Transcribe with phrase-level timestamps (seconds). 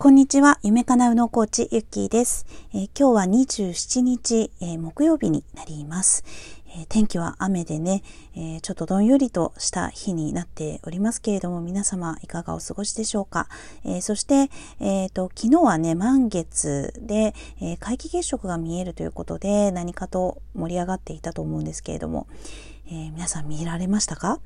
[0.00, 0.60] こんにちは。
[0.62, 2.46] 夢かなうのコーチ、ゆっきーです。
[2.72, 6.22] えー、今日は27日、えー、木曜日になります。
[6.68, 8.04] えー、天気は雨でね、
[8.36, 13.48] えちょっとどんよりとした日になっておりますけれども、皆様いかがお過ごしでしょうか。
[13.84, 22.28] えそして、えっ、と、昨日はね、満月で、え皆既月食が見えるということで、何かと盛り上がっていたと思うんですけれども、
[22.88, 24.38] え皆さん見られましたか？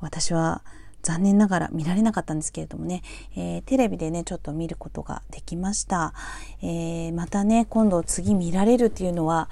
[0.00, 0.62] 私は、
[1.02, 3.02] 残念ながら見られなかったんですけれどもね、
[3.36, 6.14] えー、テレビでね、ちょっと見ることができました。
[6.62, 9.50] えー、またね、今度次見られるっていうのは、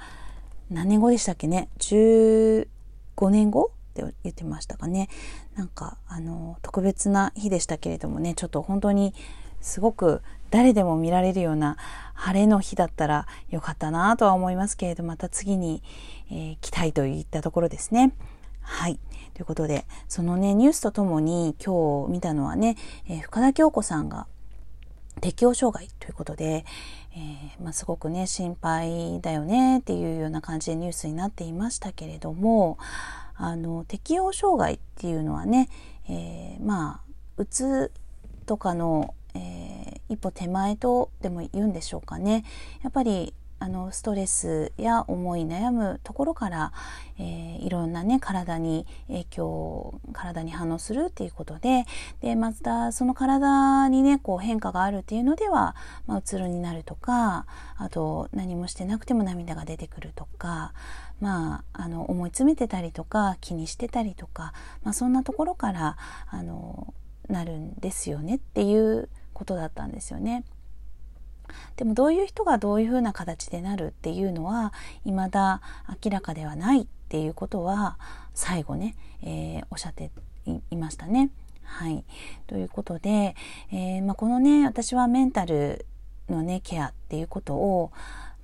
[0.69, 2.65] 何年後でしたっけね ?15
[3.29, 5.09] 年後って言ってましたかね。
[5.55, 9.13] なんか、あの、特別な日でしたけれどもね、ちょっと本当に
[9.59, 11.77] すごく誰でも見られるような
[12.13, 15.83] 晴れの日だったらよかったなとは思いますけれど、また次に、
[16.29, 18.13] えー、来たいといったところですね。
[18.61, 18.99] はい。
[19.33, 24.27] ということで、そのね、ニュースとともに今日見たのはね、えー、深田恭子さんが
[25.19, 26.65] 適応障害ということで、
[27.15, 32.77] えー、まあ、すごくね、心配だよねっていうような感じでニュースになっていましたけれども、
[33.35, 35.69] あの、適応障害っていうのはね、
[36.07, 37.91] えー、まあ、うつ
[38.45, 42.43] とかの、え一歩手前とでも言うんでしょうかね。
[42.83, 46.73] やっぱりあのストレスや思い悩むところから、
[47.19, 51.85] えー、いろんなね体に影響体に反応するっていうことで
[52.21, 55.75] でまたその体にねこう変化があるっていうのでは、
[56.07, 57.45] まあ、うつろになるとか
[57.77, 60.73] あと何もしてなくても涙が出てくるとか
[61.19, 65.95] まあ、あの思い詰めてたりとか気にしてたりとか、まあ、そんなところから
[66.31, 66.95] あの
[67.29, 70.43] なるんですよねっていうことだったんですよね。
[71.75, 75.61] でもどういう人がどういうふうな形でなるっていうのは未だ
[76.03, 77.97] 明らかではないっていうことは
[78.33, 80.11] 最後ね、えー、おっしゃって
[80.69, 81.31] いましたね。
[81.63, 82.03] はい。
[82.47, 83.35] ということで、
[83.71, 85.85] えーまあ、このね私はメンタル
[86.29, 87.91] のねケアっていうことを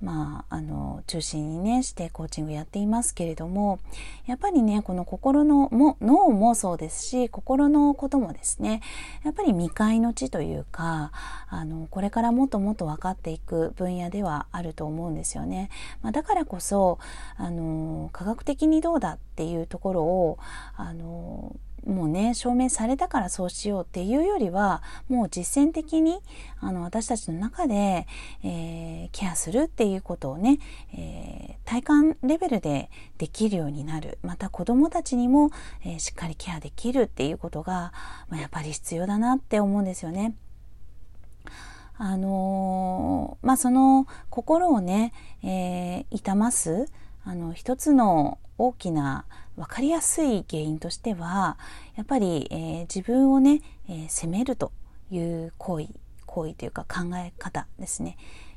[0.00, 3.80] まあ、あの中心にねしてコーチングやっていますけれども
[4.26, 8.80] やっぱりねこの心のも脳もそうですし心のこともですね
[9.24, 11.10] やっぱり未開の地というか
[11.48, 15.70] あのこれからもっともっと分かっていく分野ではあると思うんですよね。
[16.02, 16.98] まあ、だからこそ
[17.36, 20.38] あの科学的にどうだっていうところを
[20.76, 21.56] あの
[21.88, 26.20] もうね証明されたからそうしようっていうよりはもう実践的に
[26.60, 28.06] あの私たちの中で、
[28.44, 30.58] えー、ケアするっていうことをね、
[30.94, 35.50] えー、体感レベルでできるようになるまた子どもたちにも、
[35.84, 37.92] えー、しっかりケアできるっていうことが、
[38.28, 40.34] まあ、やっぱり必要だなって思うんですよね。
[42.00, 45.12] あのまあその心をね、
[45.42, 46.86] え痛ます
[47.24, 49.24] あの一つの大きな
[49.56, 51.56] 分かりやすい原因としては
[51.96, 54.72] やっぱり、えー、自分をね、えー、責めると
[55.10, 55.88] いう行為
[56.26, 58.16] 行為というか考え方ですね、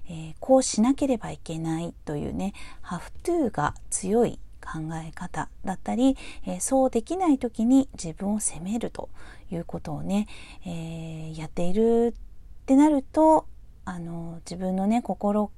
[0.09, 9.09] えー、こうしなければいけないというねハフトゥーが強い考え方だったり、えそうできない時に自分を責めると
[9.51, 10.28] いうことをね、
[10.68, 12.13] えやっている
[12.62, 13.47] ってなると
[13.85, 15.51] あの自分のね心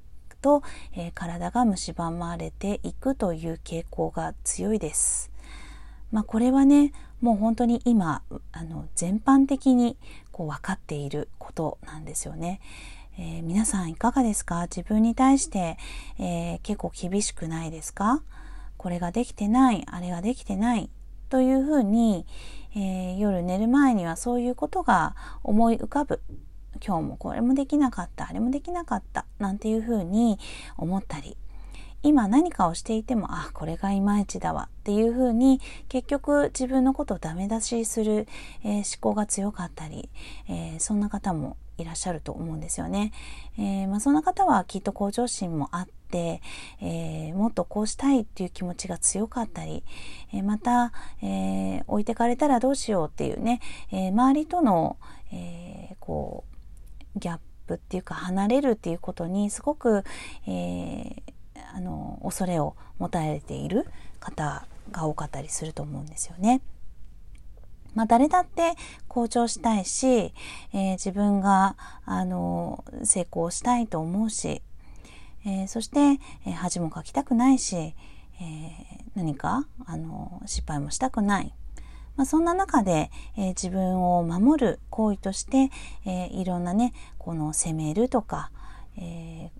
[0.43, 0.61] と、
[0.91, 5.31] えー、体が蝕まれていくという傾向が強いです。
[6.11, 8.21] まあ、これはねもう本当に今
[8.51, 9.97] あの全般的に
[10.31, 12.59] こう分かっていることなんですよね。
[13.17, 14.63] えー、皆さんいかがですか？
[14.63, 15.77] 自分に対して、
[16.19, 18.21] えー、結構厳しくないですか？
[18.77, 20.89] これができてないあれができてない
[21.29, 22.25] というふうに、
[22.75, 26.21] えー、夜寝る前にはそういうことが思い浮かぶ
[26.85, 30.39] 今日もこれもできなかったあれもできなかったなんていうふうに
[30.78, 31.38] 思ったり
[32.03, 38.28] 今何かをしていてもあこれがいまいちだわっていうふうに結局自分のことをダメ出しする、
[38.63, 40.09] えー、思考が強かったり、
[40.50, 43.11] えー、そんな方もいらっしゃると思うんですよね。
[43.57, 46.41] えー、まあ、そんな方はきっと向上心もあって、
[46.81, 49.84] えー、もっとこうしたいっていう気持ちが強かったり、
[50.34, 50.91] えー、また、
[51.23, 53.59] え置いてかれたらどうしようっていうね、
[53.91, 54.97] え周りとの、
[55.31, 56.53] えこう
[57.16, 60.03] ギャップっていうか離れるっていうことにすごく、
[60.47, 61.14] えー、
[61.73, 63.85] あの恐れを持たれている
[64.20, 66.61] 方が多かったりすると思うんですよね。
[67.93, 68.73] まあ、誰だって
[69.08, 74.64] 向上したいし、えー、自分があの成功したいと思うし、
[75.46, 76.20] えー、そして、
[76.55, 77.96] 恥もかきたくないし、え
[79.16, 81.53] 何かあの失敗もしたくない
[82.15, 85.71] まあ、そんな中で、えー、自分を守る行為として、
[86.05, 88.51] えー、いろんなねこの責めるとか、
[88.97, 89.51] え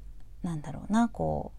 [0.44, 1.52] ー、なんだろうなこ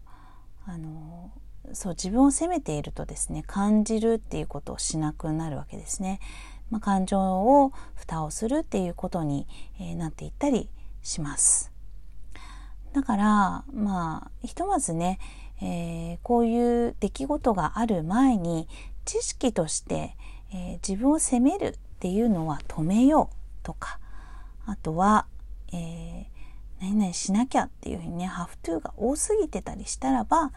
[0.67, 1.31] うあの
[1.73, 6.19] そう自分を責めているとですね感じるっていうことをしなくなるわけですね。
[6.71, 9.47] まあ、感情を蓋をするっていうことに、
[9.79, 10.69] えー、なっていったり
[11.03, 11.71] します。
[12.93, 15.19] だからまあひとまずね、
[15.61, 18.67] えー、こういう出来事がある前に
[19.03, 20.15] 知識として、
[20.55, 23.99] えー、自分を責めるっていうのは止めようとか
[24.65, 25.25] あとは、
[25.73, 26.25] えー、
[26.79, 30.53] 何々しなきゃっていうふうにねハフトゥーが多すぎてたりしたらば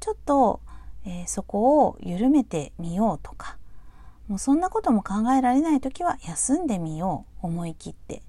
[0.00, 0.60] ちょっと、
[1.06, 3.56] えー、そこを緩めてみようとか
[4.28, 8.22] もうそんなことも考えられない時は休んでみよう思い切って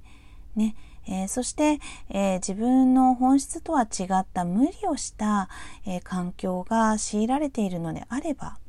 [0.56, 0.76] ね。
[1.06, 1.80] えー、そして、
[2.10, 5.50] えー、自分の本質とは違った無理をした、
[5.88, 8.60] え、環境が強いられているのであれば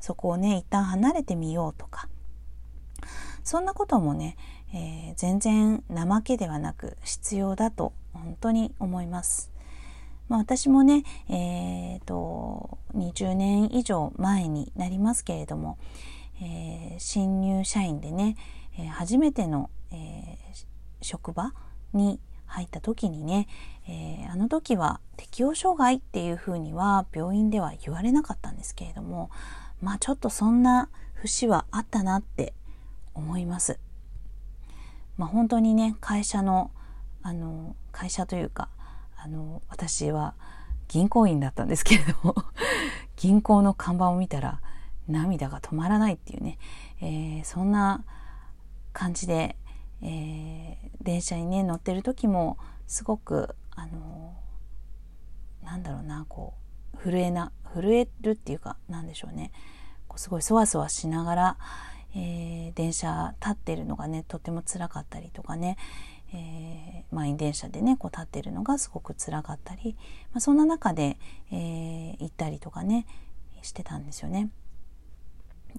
[0.00, 2.08] そこをね一旦離れてみようとか
[3.42, 4.36] そんなこともね、
[4.72, 9.50] え全然怠けではなく必要だと本当に思います。
[10.28, 15.78] まあ、私もね、えーと、20年以上前になりますけれども、
[16.42, 18.36] え新入社員でね、
[18.78, 20.38] え初めての、え
[21.02, 21.52] 職場
[21.92, 23.48] に入った時にね、
[23.88, 29.30] えー、あの時は適応障害っていうふうには病院では言われなかったんですけれども
[29.80, 32.54] まあちょっとそんな節はあったなって
[33.14, 33.78] 思います。
[35.16, 36.70] まあ、本当にね会社の
[37.22, 38.70] あの会社というか
[39.16, 40.34] あの私は
[40.88, 42.34] 銀行員だったんですけれども
[43.16, 44.62] 銀行の看板を見たら
[45.06, 46.58] 涙が止まらないっていうね、
[47.00, 48.02] えー、そんな
[48.94, 49.56] 感じで
[50.02, 52.56] えー、電車にね乗ってる時も
[52.86, 54.34] すごくあの
[55.62, 56.69] なんだろうなこう
[57.02, 59.52] 震えな震えるっていうかなんでしょうね
[60.08, 61.56] こうすごいそわそわしながら、
[62.14, 65.76] えー、電車立ってるのがねとても辛かったりとかね、
[66.34, 69.96] えー、満員電車でねこう立ってるのがすごく辛かったり、
[70.32, 71.16] まあ、そんな中で、
[71.52, 73.06] えー、行ったりとかね
[73.62, 74.50] してたんですよね。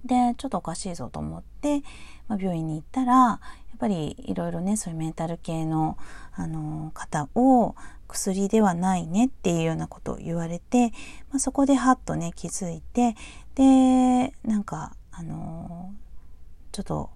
[0.05, 1.81] でちょっとおかしいぞと思って、
[2.27, 3.39] まあ、病院に行ったらや
[3.75, 5.97] っぱりいろいろねそういうメンタル系の、
[6.33, 7.75] あの方を
[8.07, 10.91] 薬ではないねっていうようなことを言われて、
[11.29, 13.15] まあ、そこでハッとね気づいて
[13.55, 15.93] でなんか、あの
[16.71, 17.09] ちょっと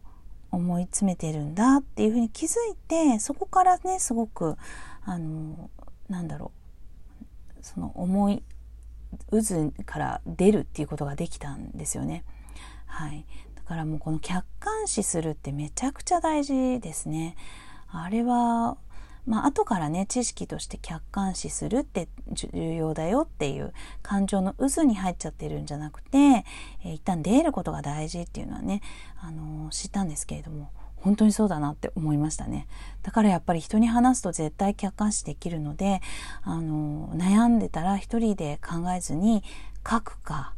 [0.51, 4.57] 思い詰めてるんだっていうふうに気づいてそこからねすごく、
[5.03, 5.69] あの
[6.09, 6.51] なんだろ
[7.59, 8.43] うその思い
[9.31, 12.23] 渦から出るっていうことができたんですよね。
[12.85, 17.35] はい、だからもうこの客観視するってめちゃくちゃ大事ですね。
[17.89, 18.77] あれは
[19.25, 28.81] まあ後からね知識として客観視するって重要だよっていう感情の渦に入っちゃってるんじゃなくて、えー、一旦出ることが大事っていうのはね、
[29.19, 32.67] あのー、知ったんですけれども本当にそうだなって思いましたね
[33.03, 36.01] だからやっぱり人に話すと絶対客観視できるので、
[36.43, 39.43] あのー、悩んでたら一人で考えずに
[39.87, 40.53] 書くか、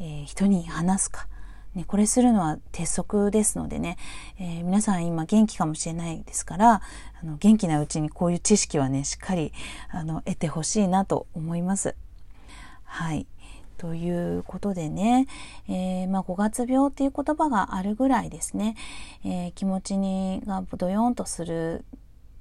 [0.00, 1.26] えー、人に話すか
[1.74, 3.96] ね、これするのは鉄則ですのでね、
[4.38, 6.82] えー、皆さん今元気かもしれないですから
[7.22, 9.52] あの元気なうちにこういう知識はねしっかり
[9.90, 11.96] あの得てほしいなと思います。
[12.84, 13.26] はい
[13.78, 15.26] ということでね、
[15.68, 18.76] えー、まあ、5月病っていう言葉があるぐらいですね、
[19.24, 21.84] えー、気持ちにがドヨンとする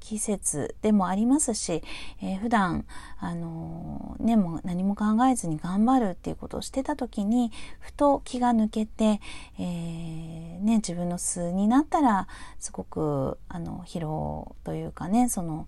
[0.01, 1.83] 季節でもありますし、
[2.21, 2.85] えー、普段
[3.19, 9.21] あのー、ねもう何も考えずに頑張るっていうことをしてた時にふと気が抜けて、
[9.57, 12.27] えー、ね、自分の素になったら
[12.59, 15.67] すごくあの疲労というかねその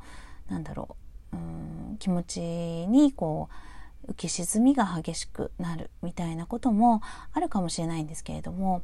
[0.50, 0.98] なんだろ
[1.32, 8.84] ううん気持ちにこう浮き沈みが激しくなるみたいなこともあるかもしれないんですけれども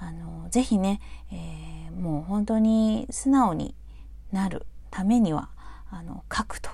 [0.00, 1.00] あのぜひね、
[1.30, 3.74] え、もう本当に素直に
[4.32, 5.50] なるためには
[5.90, 6.70] あの書くと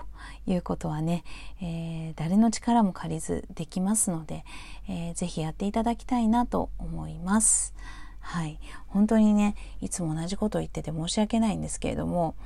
[0.47, 1.25] いうことはね、
[1.61, 4.45] えー、誰の力も借りずできますので、
[4.89, 7.75] えー、ぜひやっていただきたいなと思います。
[8.21, 12.37] はい、本当にねいつも同じことを言ってて申し訳ないんですけれども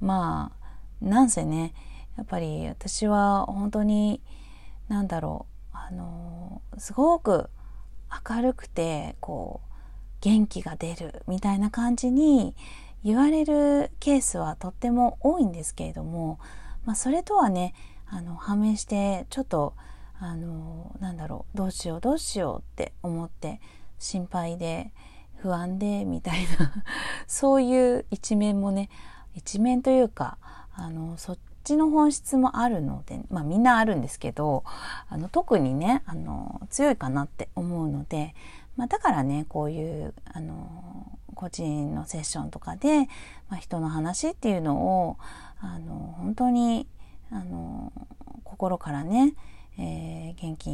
[0.00, 0.50] ま
[1.00, 1.72] あなんせね
[2.16, 4.20] やっぱり私は本当に
[4.88, 7.48] 何だろうあのすごく
[8.28, 9.72] 明るくてこう
[10.20, 12.56] 元気が出るみたいな感じに
[13.04, 16.38] 言われるケースはとっても多いんですけれども、
[16.84, 17.74] まあ、それとはね
[18.06, 19.74] あの判明してちょっと
[20.20, 23.60] あのなんだろうどうしようどうしようって思って
[23.98, 24.92] 心配で
[25.36, 26.84] 不安でみたいな
[27.26, 28.88] そういう一面もね
[29.34, 30.38] 一面というか
[30.74, 34.62] あのそっちの本質もあるのでまあみんなあるんですけど
[35.08, 38.34] あの特にねあの強いかなって思うので、
[38.76, 43.08] まあ、だからねこういうあの個人のセッションとかで、
[43.48, 45.16] まあ、人の話っていうのを
[45.60, 46.86] あの本当に
[47.30, 47.92] あの
[48.44, 49.34] 心からね、
[49.78, 50.70] えー、元気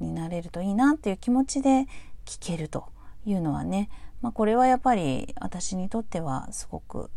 [0.00, 1.86] になれるといいなっていう気持ちで
[2.24, 2.86] 聞けると
[3.26, 3.88] いうのはね、
[4.22, 7.10] まあ、これはやっぱり私にとってはすごく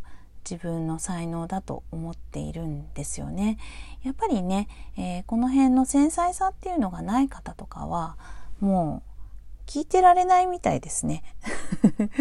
[0.50, 3.58] 自分の才能だと思っているんですよね。
[4.04, 8.16] やっぱりね、えー、この辺の繊細さっていうのがない方とかは
[8.62, 9.17] もう
[9.68, 11.24] 聞いてられないみたいですね。
[12.00, 12.12] だか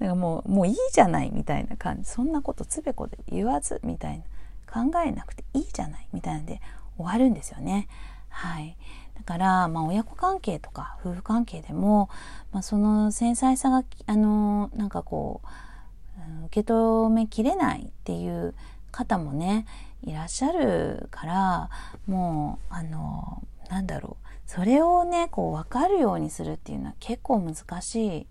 [0.00, 4.24] らもうもういいじゃないみたいな感じそんなことつべこで言わずみたいな
[4.70, 6.60] 考えなくていいじゃないみたいなんで
[6.96, 7.88] 終わるんですよね。
[8.28, 8.76] はい、
[9.16, 12.08] だから、まあ、親子関係とか夫婦関係でも、
[12.52, 18.54] まあ、その繊細さがあのなんかこう受け止めきれないっていう
[18.90, 19.66] 方もね
[20.02, 21.70] いらっしゃるから
[22.06, 28.26] もうあのなんだろうそれをねこう分かるようにするっていうのは結構難しい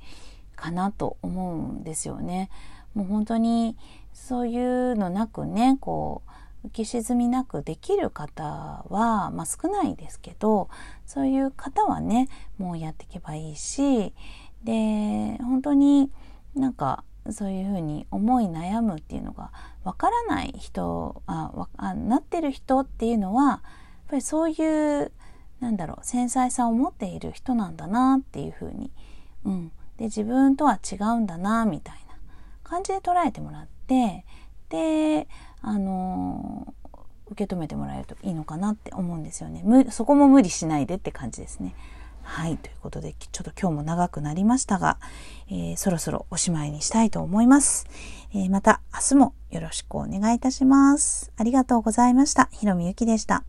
[0.56, 2.50] かなと思うんですよね。
[2.94, 3.78] もう本当に
[4.14, 6.24] そういうのなくねこ
[6.64, 10.70] う浮き沈みなくできる方は、まあ、少ないですけど
[11.06, 12.28] そういう方はね
[12.58, 14.14] もうやっていけばいいし
[14.64, 16.12] で本当に
[16.56, 19.52] なんかそういうふうに思い悩むっていうのが
[19.84, 23.62] わからない人ああなってる人っていうのはやっ
[24.10, 25.12] ぱりそういう
[25.60, 28.92] なんだろう繊細さを持っている人なんだなっていうふうに、
[29.46, 32.16] うん、で自分とは違うんだなみたいな
[32.64, 34.26] 感じで捉えてもらって
[34.70, 35.28] で
[35.62, 36.74] あの
[37.28, 41.76] 受け止めてもらえるといいのかなって思うんですよねそこも無理しないでって感じですね。
[42.22, 42.58] はい。
[42.58, 44.98] ということで、ちょっと今日も長くなりましたが、
[45.50, 47.88] えー、そろそろおしまいにしたいと思います。
[48.34, 51.32] えー、また明日もよろしくお願いいたします。
[51.38, 52.50] ありがとうございました。
[52.52, 53.44] ひろみゆきでした。